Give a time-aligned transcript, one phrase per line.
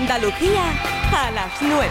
[0.00, 0.72] Andalucía
[1.12, 1.88] a las 9.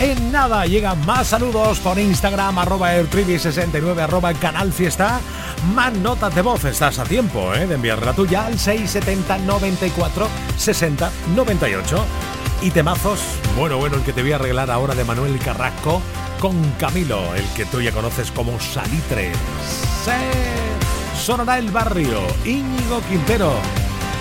[0.00, 5.20] En nada llegan más saludos por Instagram, arroba airtrivi69, arroba canal fiesta.
[5.74, 7.66] Más notas de voz, estás a tiempo ¿eh?
[7.66, 12.04] de enviar la tuya al 670 94 60 98.
[12.62, 13.20] Y temazos,
[13.56, 16.00] bueno, bueno, el que te voy a arreglar ahora de Manuel Carrasco
[16.38, 19.32] con Camilo, el que tú ya conoces como Salitre.
[21.16, 23.54] Sonará el barrio, Íñigo Quintero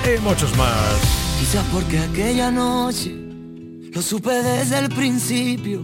[0.05, 1.01] y muchos más.
[1.39, 3.13] Quizás porque aquella noche
[3.91, 5.83] lo supe desde el principio,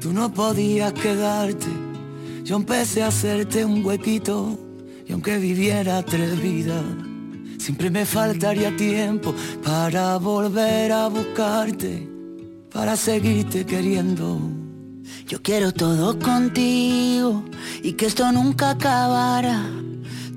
[0.00, 1.66] tú no podías quedarte.
[2.44, 4.58] Yo empecé a hacerte un huequito
[5.06, 6.84] y aunque viviera tres vidas,
[7.58, 12.08] siempre me faltaría tiempo para volver a buscarte,
[12.72, 14.38] para seguirte queriendo.
[15.26, 17.44] Yo quiero todo contigo
[17.82, 19.64] y que esto nunca acabara.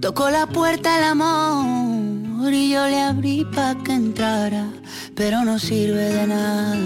[0.01, 4.67] Tocó la puerta el amor y yo le abrí pa' que entrara,
[5.15, 6.77] pero no sirve de nada.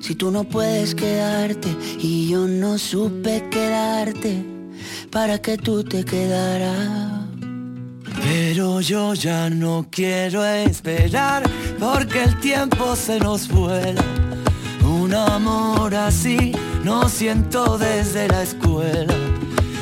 [0.00, 4.44] Si tú no puedes quedarte y yo no supe quedarte
[5.10, 7.20] para que tú te quedaras.
[8.22, 11.42] Pero yo ya no quiero esperar
[11.78, 14.02] porque el tiempo se nos vuela.
[14.82, 16.52] Un amor así
[16.82, 19.14] no siento desde la escuela.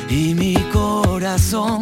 [0.09, 1.81] Y mi corazón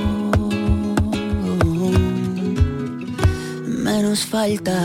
[3.91, 4.77] menos falta.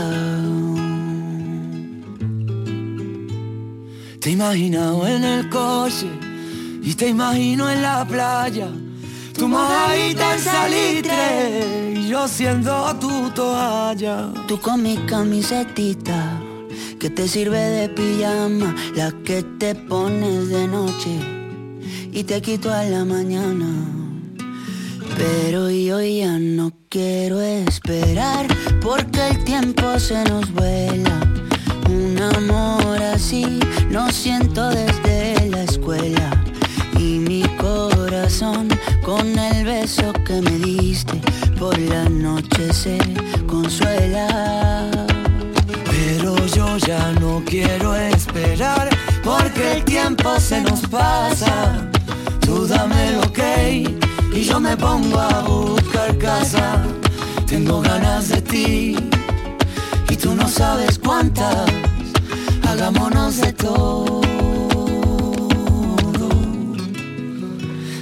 [4.19, 6.09] Te he imaginado en el coche
[6.83, 8.69] y te imagino en la playa.
[9.33, 14.15] Tu mojadita en salitre y yo siendo tu toalla.
[14.47, 16.19] Tú con mi camisetita
[16.99, 21.13] que te sirve de pijama, la que te pones de noche
[22.11, 23.69] y te quito a la mañana.
[25.17, 28.45] Pero yo ya no quiero esperar
[28.81, 31.19] porque el tiempo se nos vuela.
[31.89, 36.29] Un amor así no siento desde la escuela
[36.99, 38.67] y mi corazón
[39.03, 41.21] con el beso que me diste
[41.57, 42.97] por la noche se
[43.47, 44.89] consuela.
[45.89, 48.89] Pero yo ya no quiero esperar
[49.23, 51.89] porque el tiempo se nos pasa.
[52.41, 53.83] Tú dame lo que
[54.33, 56.83] y yo me pongo a buscar casa.
[57.47, 58.95] Tengo ganas de ti
[60.09, 61.69] y tú no sabes cuántas.
[62.67, 64.21] Hagámonos de todo.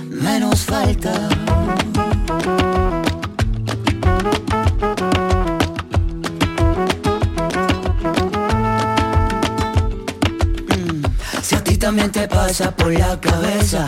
[0.09, 1.29] Menos falta.
[11.85, 13.87] también te pasa por la cabeza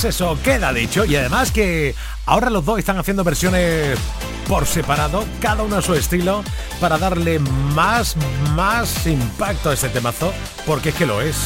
[0.00, 1.04] Pues eso, queda dicho.
[1.04, 1.94] Y además que
[2.24, 3.98] ahora los dos están haciendo versiones
[4.48, 6.42] por separado, cada uno a su estilo,
[6.80, 8.16] para darle más,
[8.54, 10.32] más impacto a este temazo,
[10.64, 11.36] porque es que lo es.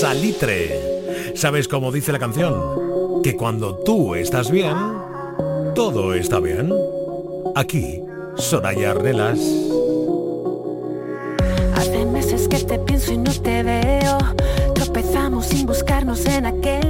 [0.00, 1.34] Salitre.
[1.34, 3.22] ¿Sabes cómo dice la canción?
[3.24, 4.76] Que cuando tú estás bien,
[5.74, 6.72] todo está bien.
[7.56, 8.04] Aquí,
[8.36, 9.40] Soraya Arnelas.
[12.70, 14.18] te pienso y no te veo.
[14.74, 16.89] Tropezamos sin buscarnos en aquel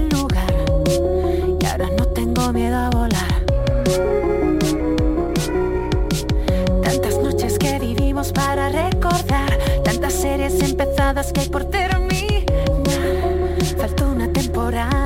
[2.60, 3.44] miedo a volar.
[6.82, 9.58] Tantas noches que vivimos para recordar.
[9.82, 12.10] Tantas series empezadas que hay por terminar.
[13.78, 14.99] Faltó una temporada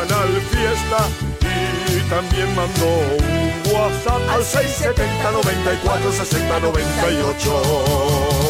[0.00, 1.08] semanal fiesta
[1.88, 8.49] y también mandó un WhatsApp al 670 94 60 98.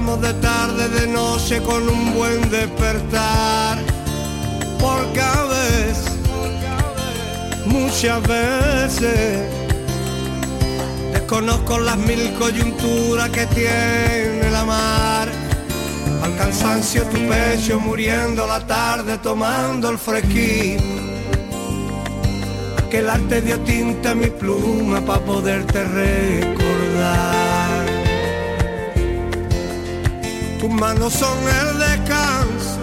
[0.00, 3.78] De tarde, de noche con un buen despertar.
[4.80, 6.04] Por cada vez,
[7.64, 9.40] muchas veces,
[11.12, 15.28] desconozco las mil coyunturas que tiene la mar.
[16.24, 20.80] Al cansancio tu pecho muriendo la tarde tomando el fresquín.
[22.90, 27.59] Que el arte dio tinta a mi pluma para poderte recordar.
[30.60, 32.78] Tus manos son el descanso,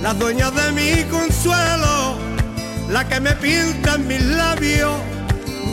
[0.00, 2.16] las dueñas de mi consuelo,
[2.88, 4.98] la que me pintan mis labios,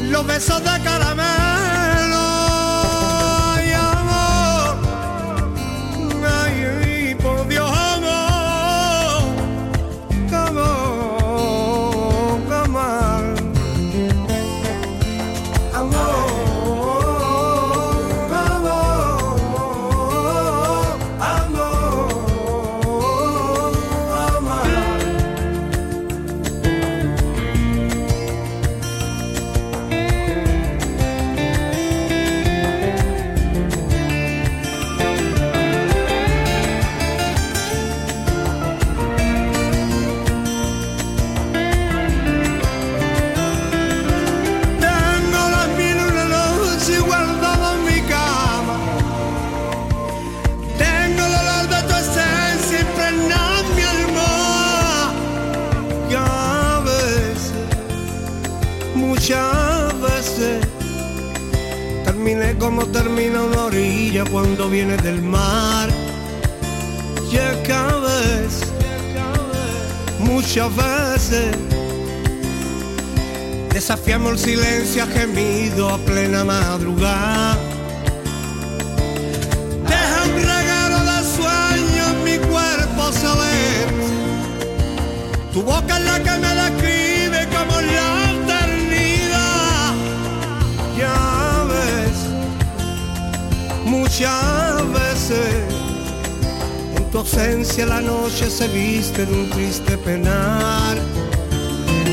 [0.09, 1.58] los besos de caramelo.
[64.59, 65.89] cuando vienes del mar.
[67.31, 68.59] Ya cabes,
[70.19, 71.55] muchas veces
[73.71, 77.57] desafiamos el silencio gemido a plena madrugada.
[79.87, 83.87] Deja un regalo de sueño en mi cuerpo saber.
[85.53, 86.48] Tu boca es la que me
[97.29, 100.97] ausencia la noche se viste de un triste penar.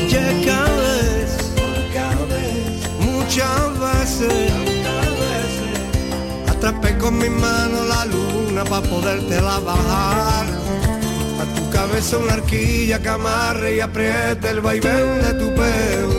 [0.09, 0.65] Ya
[2.99, 4.51] muchas veces,
[6.47, 10.45] atrapé con mi mano la luna para poderte la bajar.
[11.41, 16.17] A tu cabeza una arquilla que amarre y apriete el vaivén de tu pelo.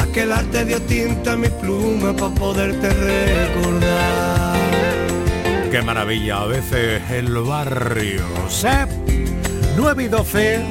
[0.00, 4.45] Aquel arte dio tinta a mi pluma para poderte recordar.
[5.76, 8.24] Qué maravilla, a veces el barrio.
[8.48, 8.66] ¿sí?
[9.76, 10.64] 9 y 12,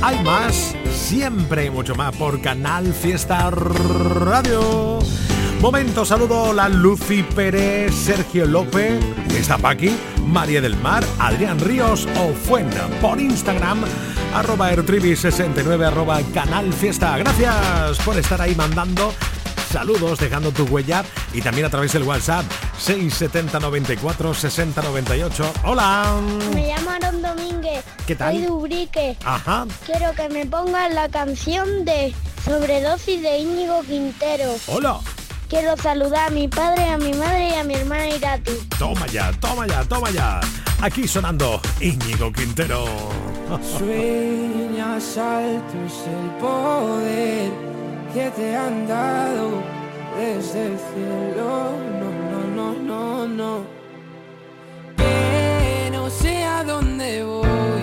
[0.00, 5.00] hay más siempre y mucho más por Canal Fiesta Radio.
[5.60, 9.02] Momento, saludo la Lucy Pérez, Sergio López,
[9.36, 9.96] está Paqui,
[10.28, 13.82] María del Mar, Adrián Ríos o Fuena por Instagram
[14.32, 17.18] arroba ertribi69 arroba Canal Fiesta.
[17.18, 19.12] Gracias por estar ahí mandando
[19.72, 21.02] saludos, dejando tu huella
[21.32, 22.44] y también a través del WhatsApp
[22.78, 25.52] 670 94 60 98.
[25.64, 26.20] Hola.
[26.54, 27.82] Me llamo Aaron Domínguez.
[28.06, 28.34] ¿Qué tal?
[28.34, 29.16] Soy de Ubrique.
[29.24, 29.66] Ajá.
[29.86, 32.14] Quiero que me pongan la canción de
[32.44, 34.54] Sobredosis de Íñigo Quintero.
[34.66, 35.00] Hola.
[35.48, 38.52] Quiero saludar a mi padre, a mi madre y a mi hermana Irati.
[38.78, 40.40] Toma ya, toma ya, toma ya.
[40.82, 42.84] Aquí sonando Íñigo Quintero.
[43.78, 47.71] Sueñas alto es el poder
[48.12, 49.62] que te han dado
[50.18, 51.72] desde el cielo.
[52.00, 53.64] No, no, no, no, no.
[54.96, 57.82] Que no sé a dónde voy,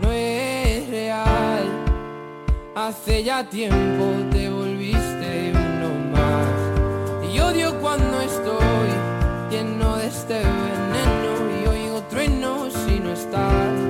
[0.00, 1.64] no es real.
[2.76, 7.32] Hace ya tiempo te volviste uno más.
[7.32, 8.90] Y odio cuando estoy
[9.50, 13.89] lleno de este veneno y oigo truenos si no estás.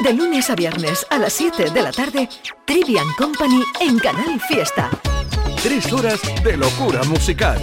[0.00, 2.28] De lunes a viernes a las 7 de la tarde,
[2.64, 4.90] Trivian Company en Canal Fiesta.
[5.62, 7.62] Tres horas de locura musical.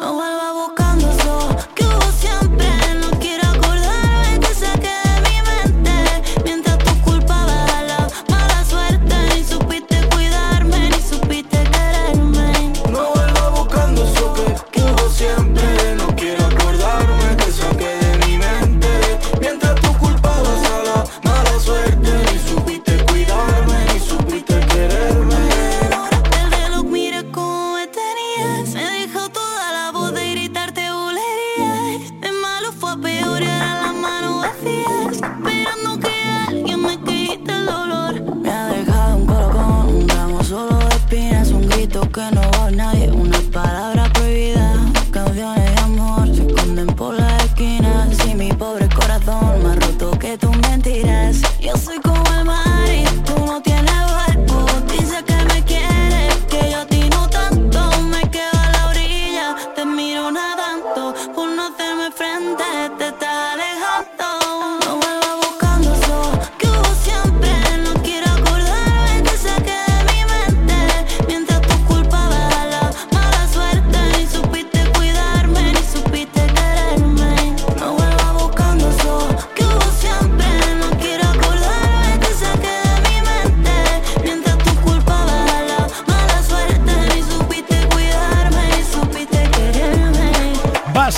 [0.00, 1.79] No vuelva buscando eso.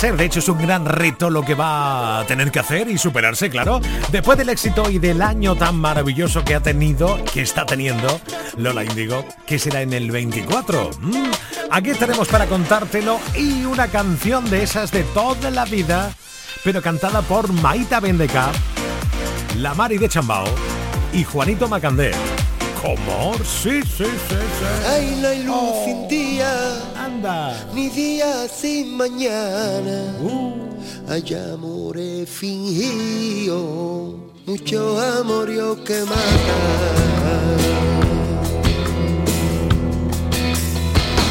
[0.09, 3.79] Hecho, es un gran reto lo que va a tener que hacer y superarse, claro.
[4.11, 8.19] Después del éxito y del año tan maravilloso que ha tenido, que está teniendo
[8.57, 10.91] Lola Indigo, que será en el 24.
[10.99, 11.31] Mm,
[11.71, 16.13] aquí estaremos para contártelo y una canción de esas de toda la vida,
[16.63, 18.51] pero cantada por Maita Bendeca,
[19.57, 20.45] La Mari de Chambao
[21.13, 22.11] y Juanito Macandé.
[22.81, 23.35] ¿Cómo?
[23.37, 24.85] Sí, sí, sí, sí.
[24.85, 26.92] Hay la luz sin día.
[27.05, 27.53] Anda.
[27.73, 29.97] Ni día sin mañana.
[30.21, 30.53] Uh.
[31.09, 34.15] Hay amores fingidos.
[34.45, 36.59] Mucho amorío que mata.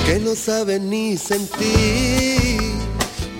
[0.06, 2.60] Que no saben ni sentir.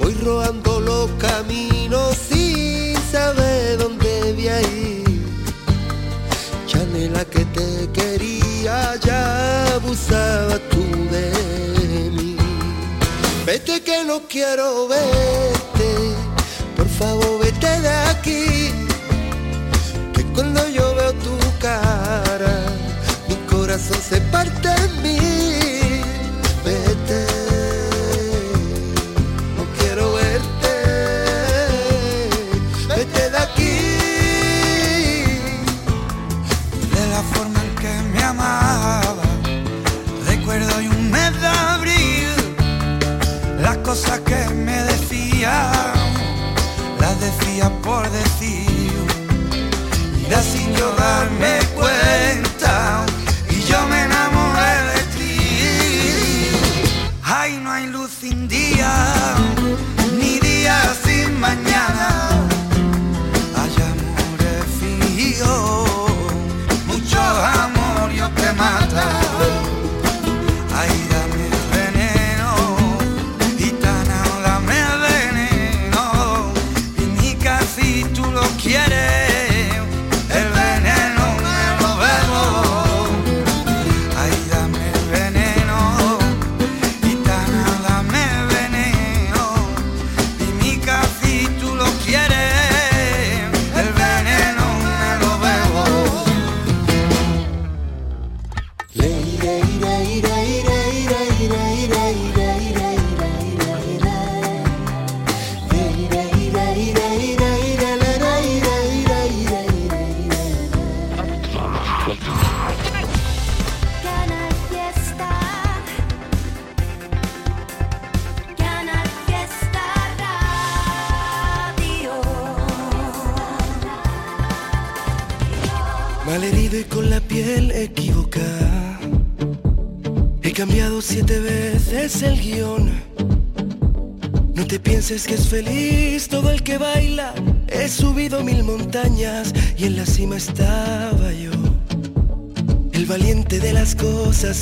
[0.01, 5.03] Voy robando los caminos sin saber dónde voy a ir
[7.09, 11.42] la que te quería, ya abusaba tú de.
[13.45, 16.15] Vete que no quiero verte,
[16.77, 18.71] por favor vete de aquí.
[20.15, 22.55] Que cuando yo veo tu cara,
[23.29, 25.82] mi corazón se parte en mí.
[43.93, 45.71] Cosas que me decía,
[46.99, 48.91] las decía por decir.
[50.17, 53.05] Mira sin yo darme cuenta,
[53.51, 55.37] y yo me enamoré de ti.
[57.23, 58.91] Ay, no hay luz sin día,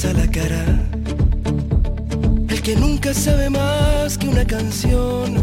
[0.00, 0.64] cosas a la cara.
[2.48, 5.36] El que nunca sabe más que una canción.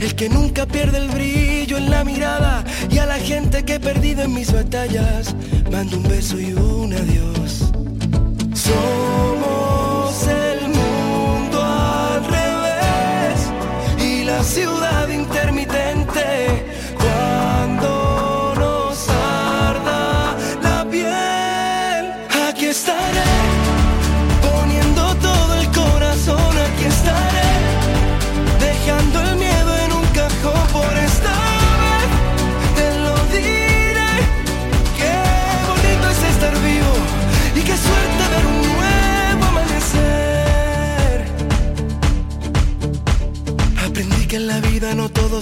[0.00, 3.80] El que nunca pierde el brillo en la mirada y a la gente que he
[3.80, 5.34] perdido en mis batallas,
[5.70, 7.17] mando un beso y un adiós.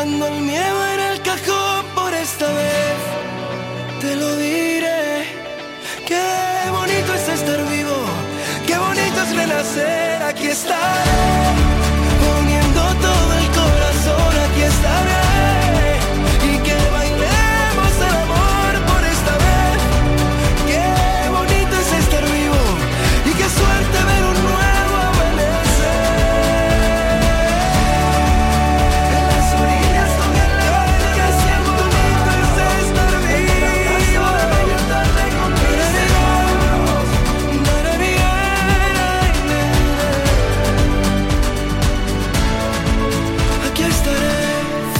[0.00, 3.00] Dejando el miedo en el cajón por esta vez.
[4.00, 5.26] Te lo diré,
[6.06, 7.98] qué bonito es estar vivo,
[8.66, 10.22] qué bonito es renacer.
[10.22, 11.69] Aquí estaré,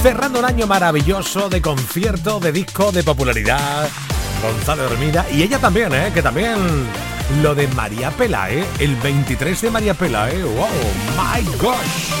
[0.01, 3.87] Cerrando un año maravilloso de concierto, de disco, de popularidad.
[4.41, 6.11] Gonzalo Hermida y ella también, ¿eh?
[6.11, 6.57] que también
[7.43, 8.65] lo de María Pela, ¿eh?
[8.79, 10.43] el 23 de María Pela, ¿eh?
[10.43, 10.67] wow,
[11.15, 12.20] my gosh.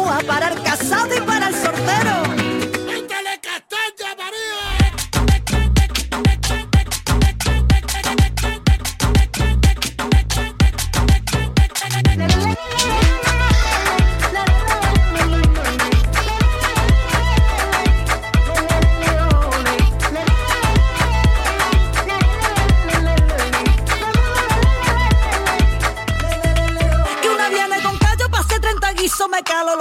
[0.27, 2.20] para el casado y para el sortero.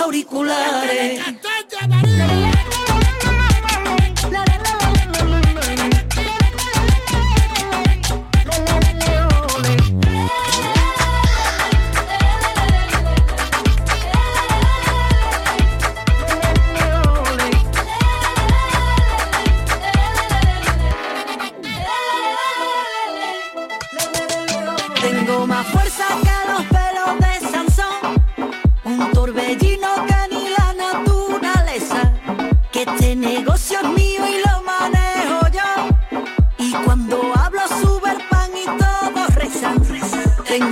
[0.00, 1.20] auriculares.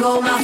[0.08, 0.37] Tengo más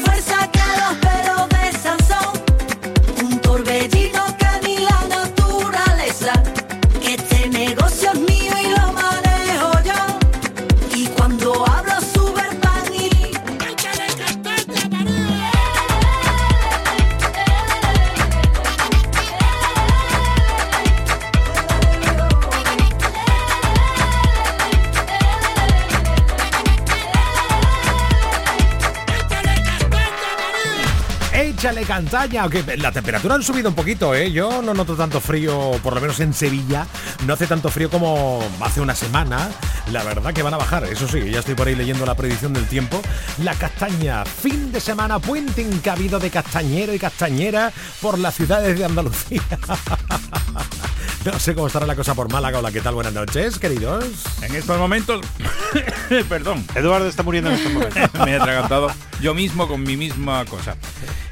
[31.75, 34.31] Échale cantaña, la temperatura han subido un poquito, ¿eh?
[34.31, 36.87] Yo no noto tanto frío, por lo menos en Sevilla,
[37.27, 39.51] no hace tanto frío como hace una semana.
[39.91, 42.53] La verdad que van a bajar, eso sí, ya estoy por ahí leyendo la predicción
[42.53, 43.03] del tiempo.
[43.43, 48.85] La castaña, fin de semana, puente encabido de castañero y castañera por las ciudades de
[48.85, 49.43] Andalucía.
[51.25, 52.59] No sé cómo estará la cosa por Málaga.
[52.59, 52.95] Hola, ¿qué tal?
[52.95, 54.05] Buenas noches, queridos.
[54.43, 55.23] En estos momentos,
[56.29, 58.03] perdón, Eduardo está muriendo en estos momentos.
[58.27, 58.91] me he atragantado
[59.23, 60.77] yo mismo con mi misma cosa.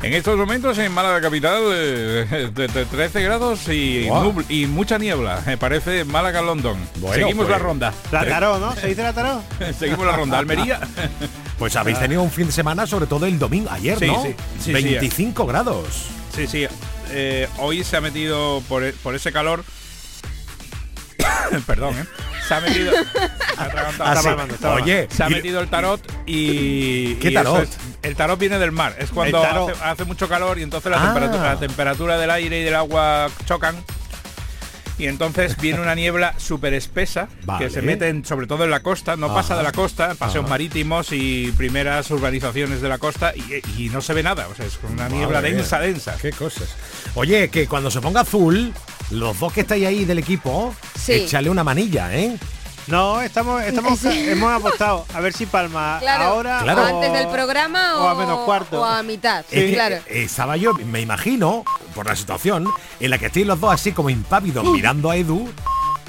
[0.02, 4.32] En estos momentos en Málaga capital, eh, de, de 13 grados y, Guau.
[4.32, 5.42] nubl- y mucha niebla.
[5.44, 6.78] Me parece Málaga-London.
[6.96, 7.92] Bueno, Seguimos pues- la ronda.
[8.10, 8.74] La taró, ¿no?
[8.74, 9.42] ¿Se dice la taró?
[9.78, 10.38] Seguimos la ronda.
[10.38, 10.80] Almería.
[11.58, 14.20] Pues habéis tenido un fin de semana, sobre todo el domingo, ayer, Sí, ¿no?
[14.24, 14.72] sí, sí, sí.
[14.72, 16.06] 25 grados.
[16.34, 16.66] Sí, sí.
[17.10, 19.62] eh, hoy se ha metido por, por ese calor.
[21.66, 22.04] Perdón, ¿eh?
[22.46, 22.92] Se ha metido.
[23.54, 24.10] se ha atragantado.
[24.10, 24.18] Ah, sí.
[24.18, 27.14] Estaba hablando, estaba Oye, se ha y- metido el tarot y.
[27.16, 27.62] ¿Qué y eso tarot?
[27.64, 28.96] es- el tarot viene del mar.
[28.98, 29.70] Es cuando El tarot.
[29.70, 31.04] hace, hace mucho calor y entonces la, Ah.
[31.14, 33.76] temperatura, la temperatura del aire y del agua chocan.
[34.98, 37.64] Y entonces viene una niebla súper espesa Vale.
[37.64, 40.48] que se mete en- sobre todo en la costa, no pasa de la costa, paseos
[40.48, 44.46] marítimos y primeras urbanizaciones de la costa y, y no se ve nada.
[44.48, 46.16] O sea, es una niebla densa, densa.
[46.20, 46.74] Qué cosas.
[47.14, 48.72] Oye, que cuando se ponga azul,
[49.10, 51.12] los dos que estáis ahí del equipo, Sí.
[51.12, 52.36] échale una manilla, ¿eh?
[52.88, 54.08] No, estamos, estamos Sí.
[54.28, 56.82] hemos apostado a ver si palma Claro, ahora Claro.
[56.82, 58.80] o antes del programa o, o a menos cuarto.
[58.80, 59.44] o a mitad.
[59.50, 59.96] Es claro.
[60.08, 61.64] eh, estaba yo, me imagino,
[61.94, 62.66] por la situación,
[62.98, 65.48] en la que estáis los dos así como impávidos mirando a Edu,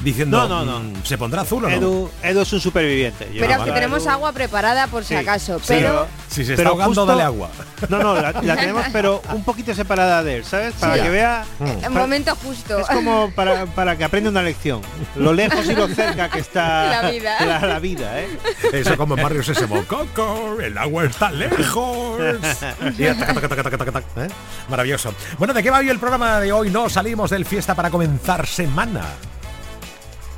[0.02, 0.80] diciendo, No, no, no.
[0.80, 1.76] mm, ¿se pondrá azul o no?
[1.76, 3.30] Edu, Edu es un superviviente.
[3.34, 5.60] Yo- Pero no, que Edu- tenemos agua preparada por si Sí, acaso.
[5.60, 7.50] sí, pero Si se está pero ahogando, justo- dale agua.
[7.90, 10.74] No, no, la, la tenemos pero un poquito separada de él, ¿sabes?
[10.80, 11.02] Para Sí.
[11.02, 11.46] que vea
[11.84, 12.80] en momento justo.
[12.80, 14.82] es como para, para que aprenda una lección.
[15.16, 17.46] Lo lejos y lo cerca que está La vida.
[17.46, 18.28] la, la vida, ¿eh?
[18.74, 19.84] Eso como en Barrio Sésamo.
[19.86, 22.20] Coco, el agua está lejos.
[22.98, 24.28] Y ¿eh?
[24.70, 25.14] Maravilloso.
[25.38, 26.70] Bueno, ¿de qué va hoy el programa de hoy?
[26.70, 29.02] No salimos del fiesta para comenzar semana.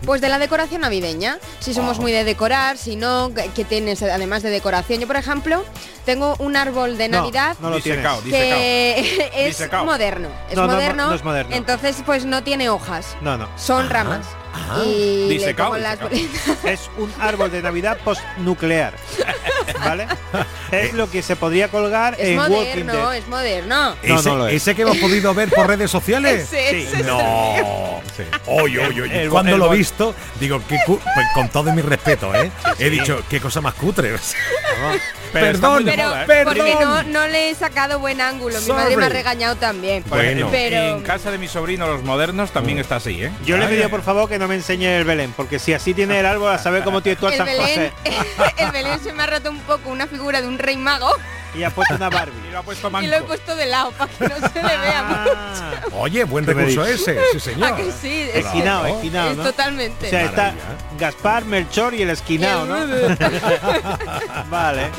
[0.06, 1.40] Pues de la decoración navideña.
[1.60, 5.00] Si somos muy de decorar, si no, que que tienes además de decoración.
[5.02, 5.64] Yo, por ejemplo,
[6.06, 8.22] tengo un árbol de Navidad no lo disecao.
[8.24, 9.86] que es Disecao.
[9.86, 10.30] moderno.
[10.50, 11.08] Es No, no, moderno.
[11.08, 11.56] no es moderno.
[11.56, 13.16] Entonces, pues no tiene hojas.
[13.22, 13.50] No, no.
[13.58, 14.26] Son ramas.
[14.86, 16.00] Y le las.
[16.64, 18.94] Es un árbol de Navidad postnuclear.
[19.80, 20.08] ¿Vale?
[20.72, 23.16] Es lo que se podría colgar Es en Walking moderno, Dead.
[23.18, 23.90] es moderno.
[24.04, 24.56] No, ¿Ese, no lo es.
[24.56, 26.42] ese que hemos podido ver por redes sociales?
[26.52, 28.02] Ese, ese, No.
[28.48, 29.24] Oye, oye, oye.
[29.24, 32.52] El- Cuando el lo he visto, digo, cu- pues, con todo mi respeto, ¿eh?
[32.80, 34.16] He dicho, qué cosa más cutre.
[35.34, 36.26] Pero perdón, Pero moda, ¿eh?
[36.28, 36.56] perdón.
[36.58, 38.60] porque no, no le he sacado buen ángulo.
[38.62, 39.18] Mi madre me ha Sorry.
[39.18, 40.04] regañado también.
[40.08, 40.48] Bueno.
[40.50, 43.32] Pero En casa de mi sobrino, los modernos, también está así, ¿eh?
[43.46, 45.74] Yo le Ay, pido ay, por favor que no me enseñe el Belén, porque si
[45.74, 48.54] así tiene el árbol, a saber cómo tiene todas el Belén, cosas.
[48.58, 51.10] el Belén se me ha roto un poco una figura de un rey mago.
[51.58, 52.48] Y ha puesto una Barbie.
[52.48, 54.78] Y lo ha puesto Y lo he puesto de lado para que no se le
[54.78, 55.98] vea mucho.
[55.98, 57.74] Oye, buen ¿Qué me recurso ese, sí señor.
[57.74, 58.30] ¿A que sí?
[58.34, 58.46] Es,
[59.44, 60.08] totalmente.
[60.08, 60.78] O sea, está Maravilla.
[61.00, 62.76] Gaspar, Melchor y el esquinado, ¿no?
[64.50, 64.90] vale.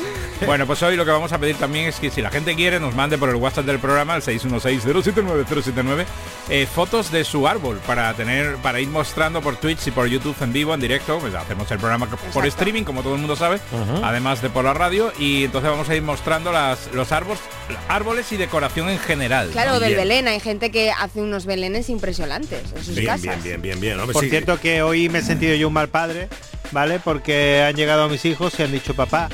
[0.45, 2.79] Bueno, pues hoy lo que vamos a pedir también es que si la gente quiere
[2.79, 6.05] nos mande por el WhatsApp del programa, el 616-079-079,
[6.49, 10.35] eh, fotos de su árbol para tener, para ir mostrando por Twitch y por YouTube
[10.41, 11.17] en vivo, en directo.
[11.19, 12.43] Pues hacemos el programa por Exacto.
[12.47, 13.59] streaming, como todo el mundo sabe,
[14.03, 15.11] además de por la radio.
[15.17, 17.39] Y entonces vamos a ir mostrando las, los árboles,
[17.87, 19.49] árboles y decoración en general.
[19.51, 19.79] Claro, ¿no?
[19.79, 20.01] del Bien.
[20.01, 20.27] Belén.
[20.27, 23.21] Hay gente que hace unos belenes impresionantes en sus Bien, casas.
[23.21, 23.99] bien, bien, bien, bien.
[23.99, 24.29] Hombre, Por sí.
[24.29, 26.29] cierto que hoy me he sentido yo un mal padre,
[26.71, 26.99] ¿vale?
[26.99, 29.29] Porque han llegado mis hijos y han dicho, papá,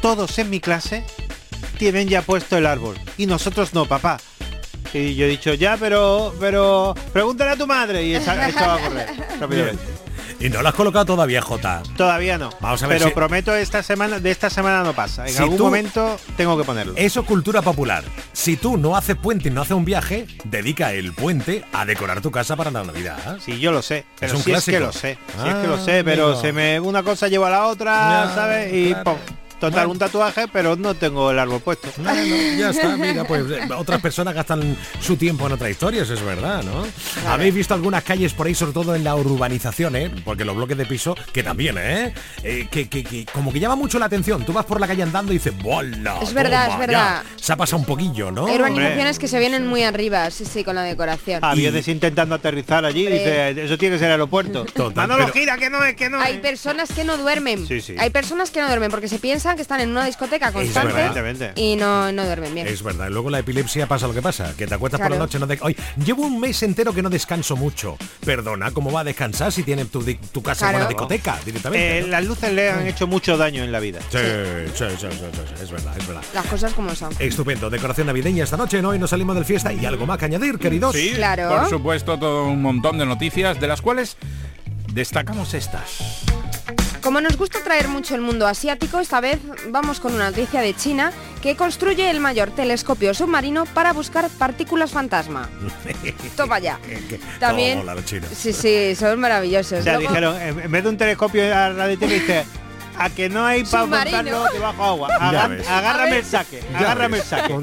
[0.00, 1.04] todos en mi clase
[1.78, 2.96] tienen ya puesto el árbol.
[3.16, 4.18] Y nosotros no, papá.
[4.94, 8.04] Y yo he dicho, ya, pero, pero, pregúntale a tu madre.
[8.04, 8.40] Y he echado
[8.72, 9.08] a correr
[9.40, 9.82] rápidamente.
[10.40, 11.82] Y no lo has colocado todavía, Jota.
[11.96, 12.50] Todavía no.
[12.60, 15.26] Vamos a ver Pero si- prometo esta semana, de esta semana no pasa.
[15.26, 16.92] En Si algún tú- momento tengo que ponerlo.
[16.96, 18.04] Eso cultura popular.
[18.32, 22.20] Si tú no haces puente y no haces un viaje, dedica el puente a decorar
[22.20, 23.38] tu casa para la Navidad.
[23.44, 24.04] Sí, yo lo sé.
[24.20, 24.86] Pero un sí es que clásico.
[24.86, 25.18] lo sé.
[25.42, 26.40] Sí es Ah, que lo sé, pero amigo.
[26.40, 28.72] se me una cosa lleva a la otra, ¿sabes?
[28.72, 29.04] Y claro.
[29.04, 29.16] pum.
[29.60, 29.90] Total, Bueno.
[29.92, 31.88] un tatuaje, pero no tengo el árbol puesto.
[31.96, 36.22] Bueno, ya está, mira, pues eh, otras personas gastan su tiempo en otras historias, es
[36.22, 36.86] verdad, ¿no?
[37.28, 40.10] Habéis visto algunas calles por ahí, sobre todo en la urbanización, ¿eh?
[40.24, 42.14] Porque los bloques de piso, que también, ¿eh?
[42.44, 44.44] Eh, que, que- que como que llama mucho la atención.
[44.44, 46.18] Tú vas por la calle andando y dices, ¡bola!
[46.22, 47.22] Es verdad, toma, es verdad.
[47.36, 47.42] ya".
[47.42, 48.46] Se ha pasado un poquillo, ¿no?
[48.46, 51.44] Hay urbanizaciones que se vienen muy arriba, sí, sí, con la decoración.
[51.44, 53.18] Aviones intentando aterrizar allí, Hombre.
[53.54, 54.64] dice, eso tiene que ser aeropuerto.
[54.66, 57.66] Total, Manolo, pero- gira, que no es, que no Hay personas que no duermen.
[57.66, 57.94] Sí, sí.
[57.98, 61.76] Hay personas que no duermen porque se piensan que están en una discoteca constante y
[61.76, 62.66] no, no duermen bien.
[62.66, 65.38] Es verdad, luego la epilepsia pasa lo que pasa, que te acuestas por la noche
[65.38, 65.58] no de...
[65.62, 67.96] Oye, llevo un mes entero que no descanso mucho.
[68.24, 70.78] Perdona, ¿cómo va a descansar si tiene tu, tu casa Claro.
[70.78, 71.98] con la discoteca directamente?
[71.98, 72.06] Eh, ¿no?
[72.08, 74.00] las luces le han hecho mucho daño en la vida.
[74.10, 74.18] Sí,
[74.74, 76.22] sí, sí, sí, sí, sí, es verdad, es verdad.
[76.34, 77.12] Las cosas como son.
[77.18, 78.94] Estupendo, decoración navideña esta noche, ¿no?
[78.94, 80.94] Y nos salimos del fiesta y algo más que añadir, queridos.
[80.94, 81.48] Sí, Claro.
[81.48, 84.16] por supuesto, todo un montón de noticias, de las cuales
[84.92, 86.24] destacamos estas.
[87.08, 89.38] Como nos gusta traer mucho el mundo asiático, esta vez
[89.70, 94.90] vamos con una noticia de China que construye el mayor telescopio submarino para buscar partículas
[94.90, 95.48] fantasma.
[96.36, 96.78] Toma ya.
[97.40, 97.82] También.
[98.36, 99.80] Sí, sí, son maravillosos.
[99.80, 102.44] O sea, Luego- dijeron, en vez de un telescopio a la de dice,
[102.98, 104.16] a que no hay para Submarino.
[104.18, 105.08] montarlo debajo agua.
[105.18, 107.54] Agárrame el saque, agárrame el saque.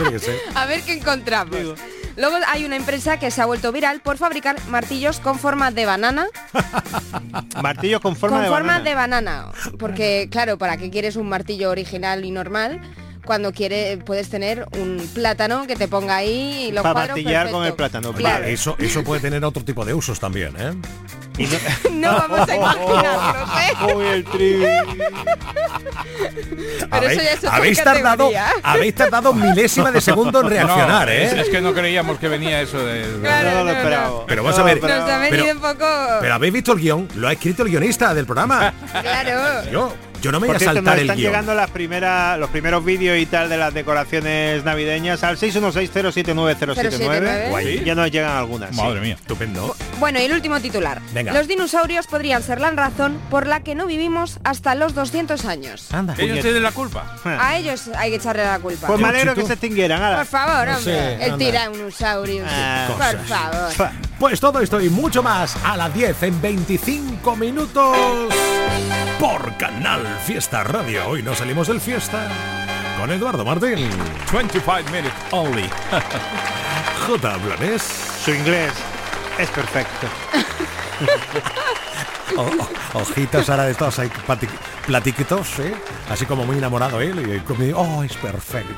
[0.56, 1.56] A ver qué encontramos.
[1.56, 1.76] Digo.
[2.18, 5.86] Luego hay una empresa que se ha vuelto viral por fabricar martillos con forma de
[5.86, 6.28] banana.
[7.62, 8.90] Martillo con forma con de forma banana.
[8.90, 9.46] de banana.
[9.78, 12.80] Porque, claro, ¿para qué quieres un martillo original y normal?
[13.26, 17.52] Cuando quiere, puedes tener un plátano que te ponga ahí y los Para cuadros martillar
[17.52, 18.14] con el plátano.
[18.14, 18.42] Claro.
[18.42, 18.54] Vale.
[18.54, 20.72] Eso, eso puede tener otro tipo de usos también, ¿eh?
[21.38, 23.50] No- No vamos a imaginarnos,
[23.90, 23.94] ¿eh?
[23.96, 24.66] Uy, el trivi.
[26.92, 28.48] Pero eso ya es otra habéis tardado, categoría.
[28.64, 31.26] habéis tardado milésima de segundo en reaccionar, No, ¿eh?
[31.26, 33.04] es, es que no creíamos que venía eso de...
[33.22, 34.24] Claro, No no, no.
[34.28, 34.82] Pero vamos a ver.
[34.82, 35.86] Nos ha venido Pero- un poco...
[36.22, 38.74] Pero habéis visto el guion, lo ha escrito el guionista del programa.
[39.02, 39.70] Claro.
[39.72, 39.94] Yo,
[40.26, 41.32] yo no me voy Por a cierto, saltar nos el están guion.
[41.32, 46.74] llegando las primeras, los primeros vídeos y tal de las decoraciones navideñas al 616079079.
[46.76, 47.48] 079.
[47.50, 47.84] Guay.
[47.84, 48.72] Ya nos llegan algunas.
[48.76, 48.82] sí.
[48.82, 49.16] Madre mía.
[49.16, 49.76] Estupendo.
[50.00, 51.00] Bueno, y el último titular.
[51.14, 51.32] Venga.
[51.32, 55.94] Los dinosaurios podrían ser la razón por la que no vivimos hasta los 200 años.
[55.94, 56.16] Anda.
[56.18, 57.16] Ellos tienen la culpa.
[57.24, 58.88] A ellos hay que echarle la culpa.
[58.88, 60.02] Pues me alegro que se extinguieran.
[60.02, 60.18] ala.
[60.18, 60.94] Por favor, No hombre.
[60.94, 61.38] sé, el anda.
[61.38, 62.42] Tyrannosaurus.
[62.50, 63.72] Ah, por favor.
[63.74, 63.92] Fa.
[64.20, 67.96] Pues todo esto y mucho más a las 10 en 25 minutos
[69.20, 71.08] por Canal Fiesta Radio.
[71.08, 72.28] Hoy nos salimos del fiesta
[73.00, 73.90] con Eduardo Martín,
[74.32, 75.70] 25 minutes only.
[77.08, 77.38] J.
[77.38, 77.84] Blanes,
[78.24, 78.72] Su inglés
[79.38, 80.08] es perfecto.
[82.38, 84.50] o- o- ojitos ahora de estos ahí plati-
[84.88, 85.74] platiquitos, ¿eh?
[86.10, 87.36] así como muy enamorado él.
[87.36, 88.74] Y como, oh, es perfecto.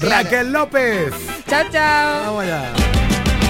[0.00, 1.12] Raquel López.
[1.48, 2.20] Chao, chao.
[2.26, 2.72] Vamos allá.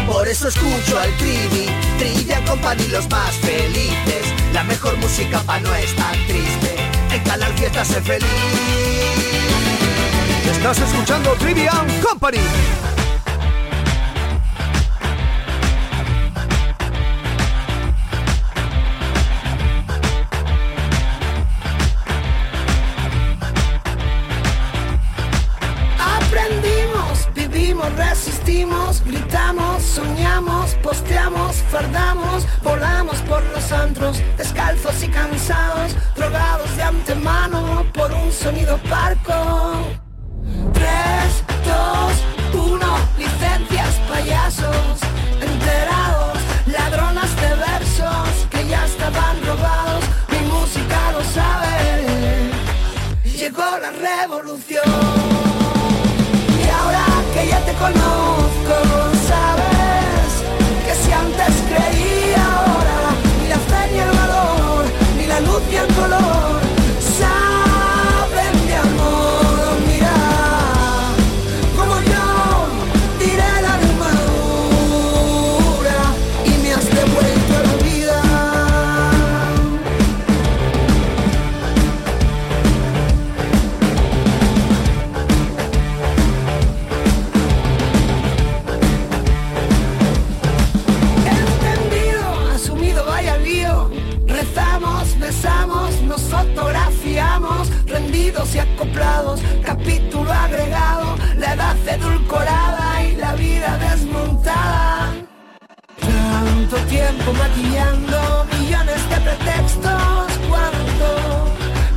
[0.06, 1.66] Por eso escucho al Trivi,
[1.98, 4.26] Trivian Company los más felices.
[4.52, 6.83] La mejor música pa' no estar triste.
[7.14, 8.26] En Canal Fiesta sé feliz.
[10.50, 12.40] Estás escuchando Trivian Company.
[29.94, 38.32] soñamos, posteamos, fardamos, volamos por los antros, descalzos y cansados, drogados de antemano por un
[38.32, 39.32] sonido parco.
[40.72, 40.88] 3,
[42.52, 44.98] 2, 1, licencias payasos,
[45.40, 52.50] enterados, ladronas de versos que ya estaban robados, mi música lo sabe,
[53.22, 54.92] llegó la revolución.
[56.58, 58.63] Y ahora que ya te conozco,
[61.76, 62.98] ahora,
[63.40, 64.84] ni la fe ni el valor,
[65.16, 66.53] ni la luz ni el color.
[101.92, 105.12] edulcorada y la vida desmontada.
[106.00, 111.08] Tanto tiempo maquillando millones de pretextos, cuánto,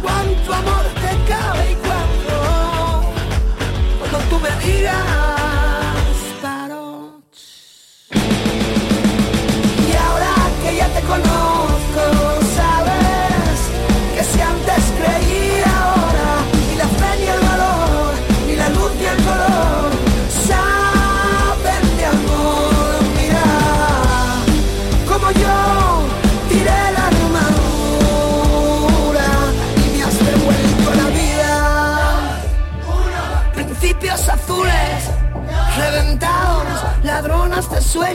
[0.01, 3.11] cuánto amor te cabe y cuánto.
[3.99, 5.26] Cuando tú me digas.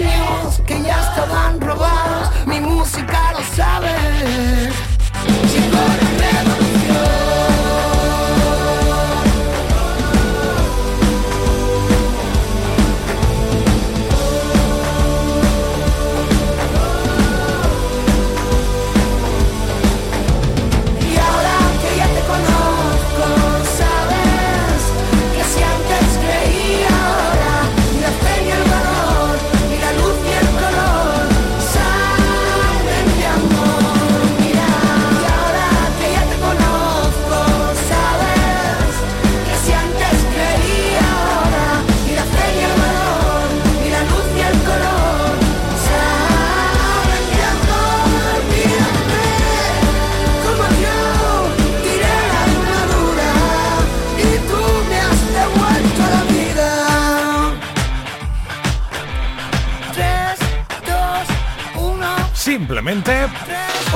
[0.01, 0.42] You.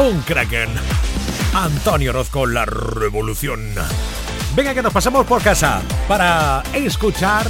[0.09, 0.69] un kraken.
[1.55, 3.75] Antonio Orozco, la revolución.
[4.55, 7.47] Venga que nos pasamos por casa para escuchar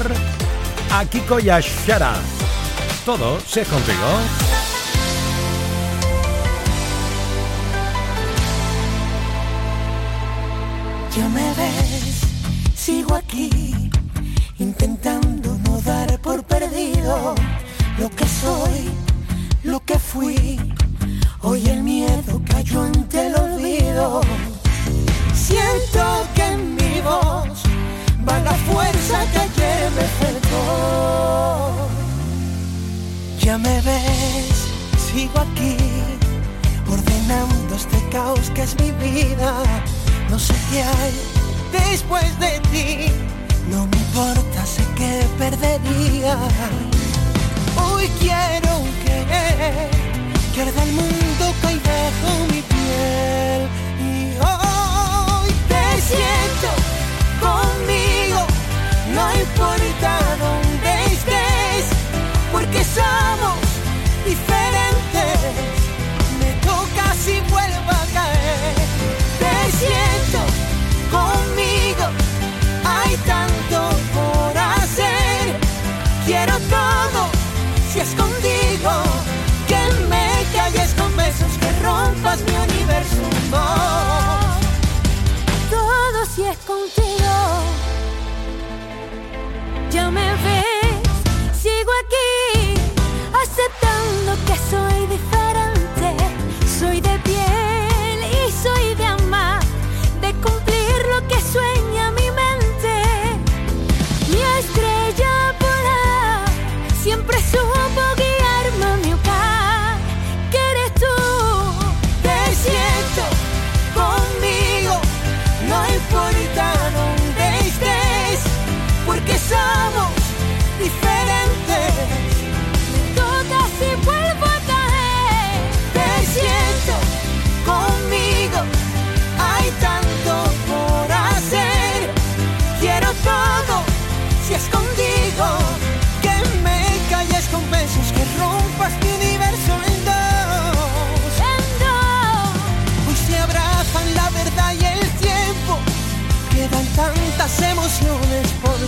[0.91, 2.15] a Kiko Yashara.
[3.05, 4.46] Todo se contigo.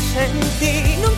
[0.00, 0.30] 身
[0.60, 1.17] 体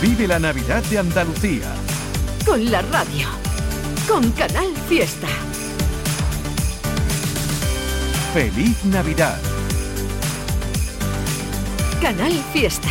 [0.00, 1.74] Vive la Navidad de Andalucía.
[2.46, 3.28] Con la radio.
[4.08, 5.28] Con Canal Fiesta.
[8.32, 9.38] Feliz Navidad.
[12.00, 12.88] Canal Fiesta.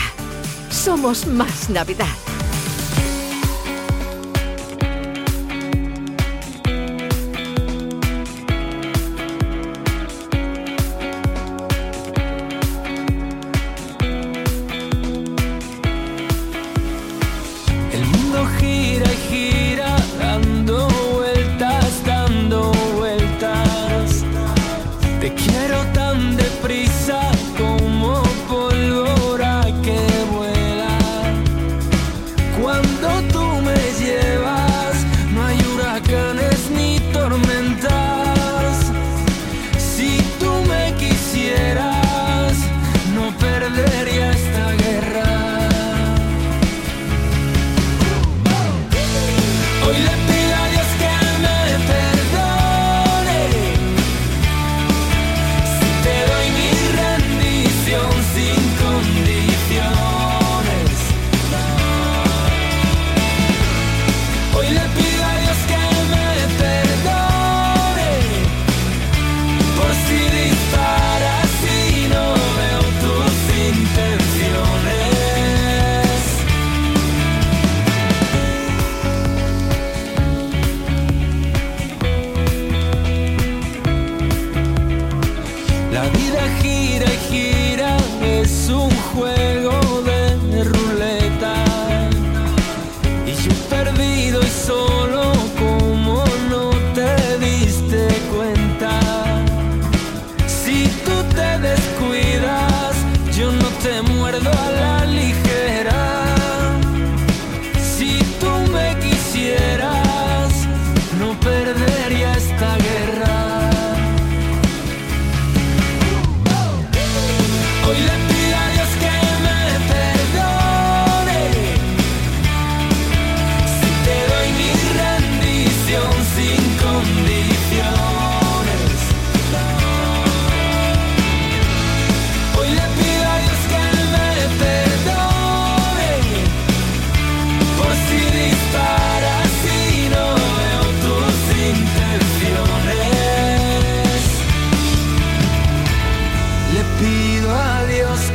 [0.70, 2.29] Somos más Navidad.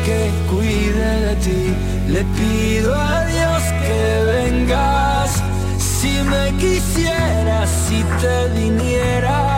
[0.04, 1.74] que cuide de ti.
[2.08, 4.00] Le pido a Dios que
[4.32, 5.42] vengas.
[5.78, 9.53] Si me quisieras, si te vinieras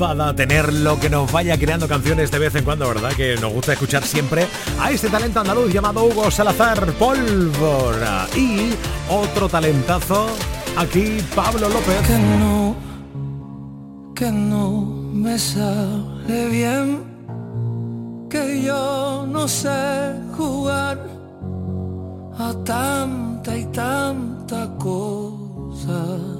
[0.00, 3.12] enfada tener lo que nos vaya creando canciones de vez en cuando, ¿verdad?
[3.12, 4.46] Que nos gusta escuchar siempre
[4.80, 8.26] a este talento andaluz llamado Hugo Salazar Pólvora.
[8.34, 8.70] Y
[9.10, 10.28] otro talentazo,
[10.74, 12.00] aquí Pablo López.
[12.06, 12.76] Que no,
[14.14, 14.80] que no
[15.12, 17.04] me sale bien,
[18.30, 20.98] que yo no sé jugar
[22.38, 26.39] a tanta y tanta cosa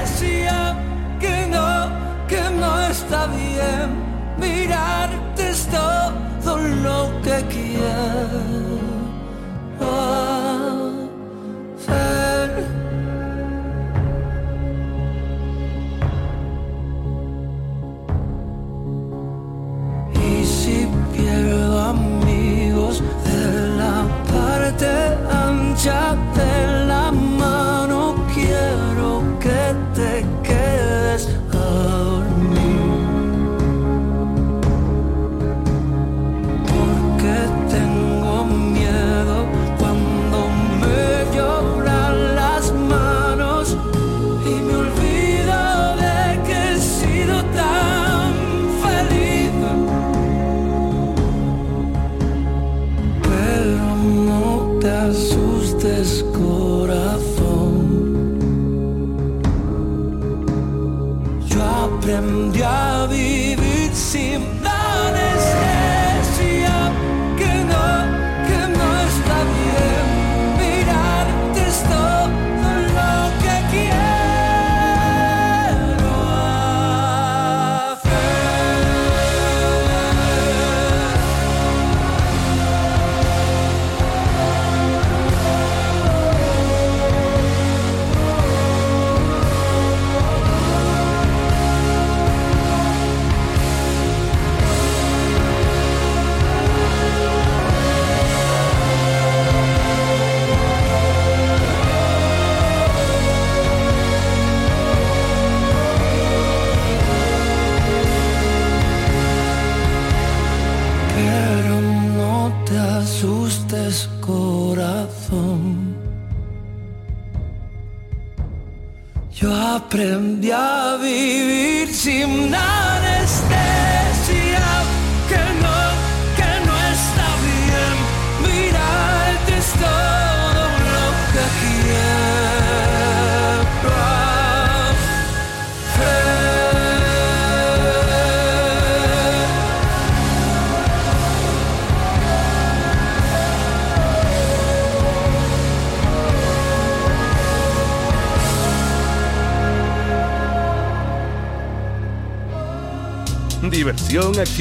[2.31, 3.87] que no está bien
[4.37, 8.71] mirarte es todo lo que quiero.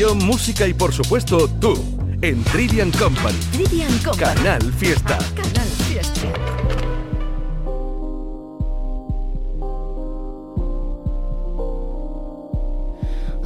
[0.08, 1.74] música y por supuesto tú
[2.22, 3.38] en Trivian Company.
[3.52, 4.34] Trivian Company.
[4.34, 5.18] Canal Fiesta.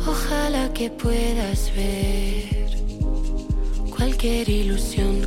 [0.06, 2.78] Ojalá que puedas ver
[3.96, 5.22] cualquier ilusión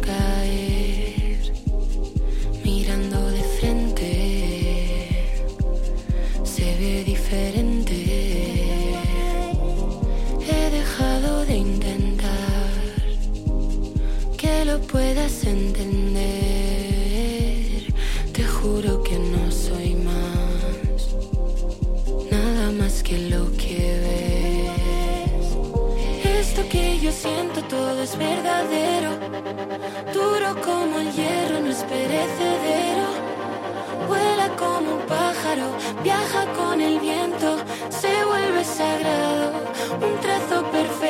[36.08, 37.58] viaja con el viento,
[37.89, 39.51] se vuelve sagrado,
[40.01, 41.07] un trazo perfecto.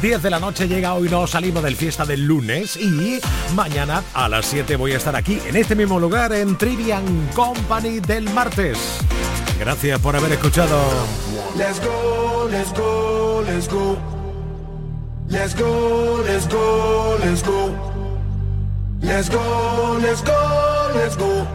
[0.00, 3.20] Minutos 10 de la noche llega hoy, no salimos del fiesta del lunes y
[3.54, 8.00] mañana a las 7 voy a estar aquí en este mismo lugar en Trivian Company
[8.00, 8.78] del martes.
[9.58, 10.78] Gracias por haber escuchado.
[11.56, 13.98] Let's go, let's go, let's go.
[15.28, 17.74] Let's go, let's go, let's go.
[19.02, 21.46] Let's go, let's go, let's go.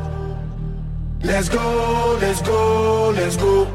[1.21, 3.67] Let's go, let's go, let's go.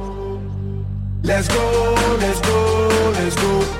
[1.22, 3.79] Let's go, let's go, let's go.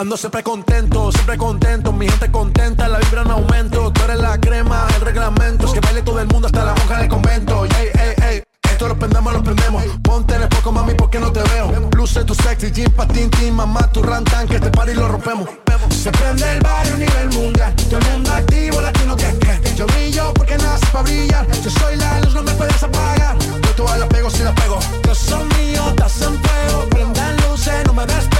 [0.00, 4.40] Ando siempre contento, siempre contento, mi gente contenta, la vibra en aumento, tú eres la
[4.40, 7.90] crema, el reglamento, es que baile todo el mundo hasta la monja del convento, ey,
[7.92, 11.42] ey, ey, esto lo prendemos, lo prendemos, ponte en el poco mami porque no te
[11.42, 15.50] veo, luce tu sexy, jean, patín, mamá, tu rantan, que este party lo rompemos,
[15.90, 19.86] se prende el barrio a nivel mundial, todo el mundo activo, latino que que, yo
[19.86, 23.98] brillo porque nace para brillar, yo soy la luz, no me puedes apagar, yo te
[23.98, 28.06] la pego si la pego, yo soy mío, estás en fuego, prendan luces, no me
[28.06, 28.39] despego,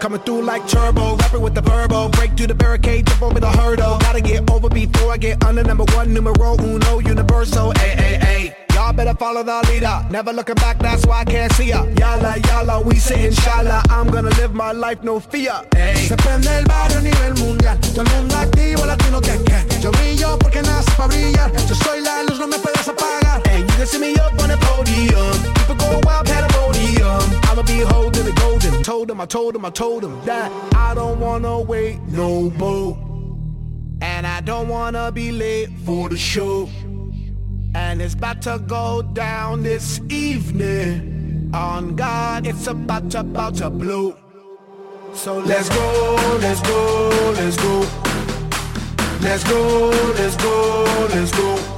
[0.00, 2.08] Coming through like turbo, rapping with the verbo.
[2.10, 3.98] Break through the barricade, jump over the hurdle.
[3.98, 7.72] Gotta get over before I get under number one, numero uno, universal.
[7.76, 8.56] Ay, ay, ay.
[8.74, 10.06] Y'all better follow the leader.
[10.08, 11.84] Never looking back, that's why I can't see ya.
[11.84, 13.82] Yala, yala, we say inshallah.
[13.90, 15.66] I'm gonna live my life, no fear.
[16.06, 17.78] Se prende el barrio a nivel mundial.
[17.80, 19.80] Todo el mundo activo, latino que que.
[19.80, 21.50] Yo brillo porque nace para brillar.
[21.68, 22.97] Yo soy la luz, no me puedes apagar.
[23.78, 25.54] Can see me up on the podium.
[25.54, 27.22] People go wild, pandemonium.
[27.44, 28.82] I'ma be holding the golden.
[28.82, 32.98] Told him, I told him, I told him that I don't wanna wait no more.
[34.02, 36.68] And I don't wanna be late for the show.
[37.76, 41.52] And it's about to go down this evening.
[41.54, 44.16] On God, it's about to, about to blow.
[45.14, 47.86] So let's go, let's go, let's go.
[49.20, 51.77] Let's go, let's go, let's go.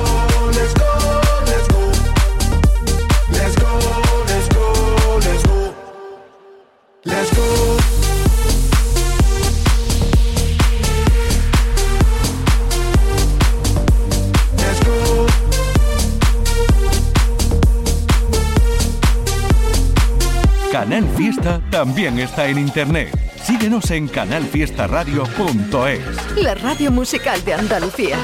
[20.81, 23.15] Canal Fiesta también está en internet.
[23.43, 26.35] Síguenos en canalfiestaradio.es.
[26.37, 28.17] La radio musical de Andalucía.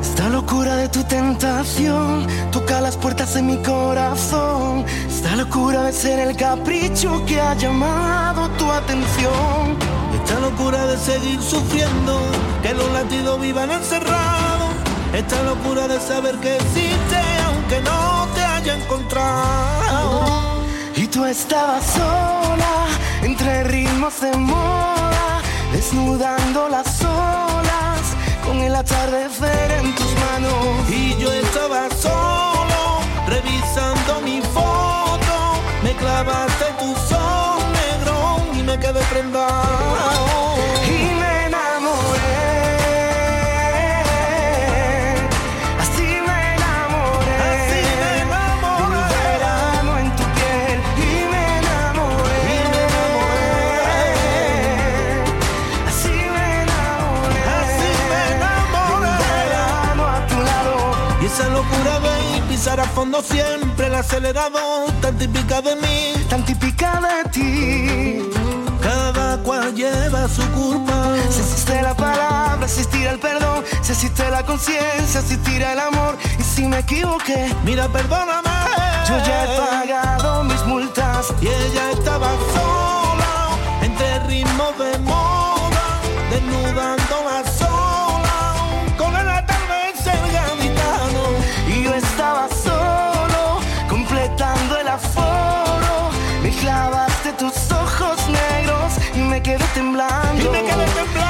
[0.00, 4.86] Esta locura de tu tentación toca las puertas de mi corazón.
[5.06, 10.05] Esta locura de ser el capricho que ha llamado tu atención.
[10.26, 12.20] Esta locura de seguir sufriendo,
[12.60, 14.70] que los latidos vivan encerrados.
[15.12, 20.24] Esta locura de saber que existe aunque no te haya encontrado.
[20.96, 22.88] Y tú estabas sola
[23.22, 28.00] entre ritmos de moda, desnudando las olas
[28.44, 30.90] con el atardecer en tus manos.
[30.90, 32.98] Y yo estaba solo,
[33.28, 35.62] revisando mi foto.
[35.84, 37.15] Me clavaste tu sol negro y
[38.76, 40.56] me quedé prendado.
[40.86, 42.36] Y me enamoré.
[45.80, 47.36] Así me enamoré.
[47.52, 49.02] Así me enamoré.
[49.14, 50.78] Verano en tu piel.
[50.98, 52.44] Y me enamoré.
[55.88, 57.42] Así me enamoré.
[57.60, 59.14] Así me enamoré.
[59.14, 60.74] Un verano a tu lado.
[61.22, 66.44] Y esa locura de pisar a fondo siempre el acelerador, tan típica de mí, tan
[66.44, 68.25] típica de ti.
[69.74, 71.16] Lleva su culpa.
[71.28, 76.16] Si existe la palabra, existirá el perdón, si existe la conciencia, si tira el amor
[76.38, 77.52] y si me equivoqué.
[77.64, 78.48] Mira, perdóname.
[79.08, 86.00] Yo ya he pagado mis multas y ella estaba sola entre ritmos de moda,
[86.30, 86.85] desnudando
[99.76, 100.42] temblando.
[100.42, 101.25] Y me quedé temblando.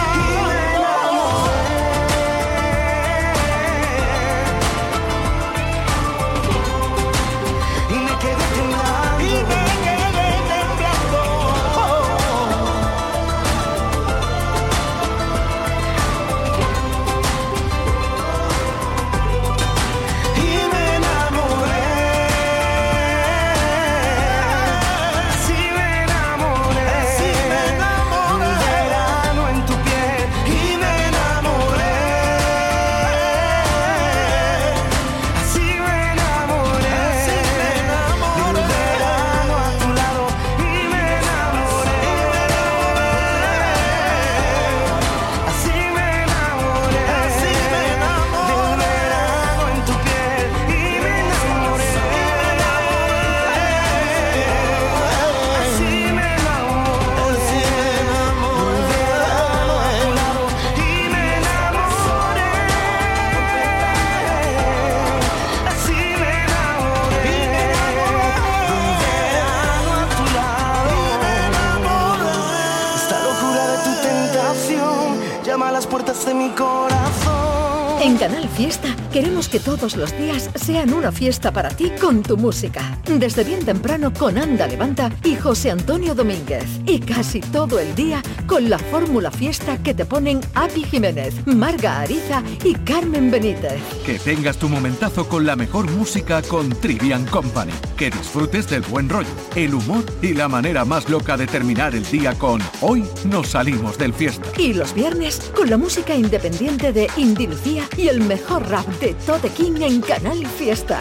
[79.77, 82.99] Todos los días sean una fiesta para ti con tu música.
[83.05, 86.65] Desde bien temprano con Anda Levanta y José Antonio Domínguez.
[86.87, 92.01] Y casi todo el día con la fórmula fiesta que te ponen Api Jiménez, Marga
[92.01, 93.81] Ariza y Carmen Benítez.
[94.07, 97.73] Que tengas tu momentazo con la mejor música con Trivian Company.
[97.97, 102.05] Que disfrutes del buen rollo, el humor y la manera más loca de terminar el
[102.05, 104.47] día con Hoy nos salimos del fiesta.
[104.59, 109.15] Y los viernes con la música independiente de Indy Lucía y el mejor rap de
[109.15, 111.01] Tote King en Canal Fiesta.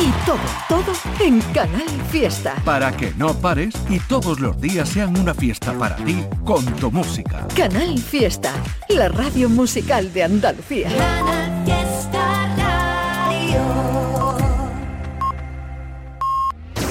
[0.00, 2.56] Y todo, todo en Canal Fiesta.
[2.64, 6.90] Para que no pares y todos los días sean una fiesta para ti con tu
[6.90, 7.46] música.
[7.54, 8.52] Canal Fiesta,
[8.88, 10.88] la radio musical de Andalucía.
[10.88, 11.91] Canal Fiesta Radio.